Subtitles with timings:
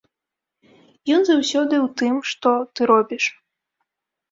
[1.17, 3.23] Ён заўсёды ў тым, што ты робіш!